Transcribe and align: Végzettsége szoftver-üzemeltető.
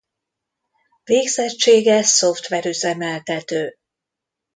Végzettsége 1.03 2.01
szoftver-üzemeltető. 2.03 3.77